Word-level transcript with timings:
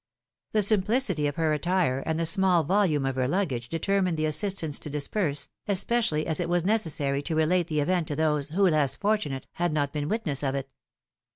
The 0.53 0.63
simplicity 0.63 1.27
of 1.27 1.35
her 1.35 1.53
attire 1.53 1.99
and 2.07 2.19
the 2.19 2.25
small 2.25 2.63
volume 2.63 3.05
of 3.05 3.15
her 3.17 3.27
luggage 3.27 3.69
determined 3.69 4.17
the 4.17 4.25
as 4.25 4.35
sistants 4.35 4.79
to 4.79 4.89
disperse, 4.89 5.47
especially 5.67 6.25
as 6.25 6.39
it 6.39 6.49
was 6.49 6.65
necessary 6.65 7.21
to 7.21 7.35
relate 7.35 7.67
the 7.67 7.81
event 7.81 8.07
to 8.07 8.15
those 8.15 8.49
who, 8.49 8.67
less 8.67 8.95
fortunate, 8.95 9.45
had 9.51 9.71
not 9.71 9.93
been 9.93 10.09
witness 10.09 10.41
of 10.41 10.55
it. 10.55 10.69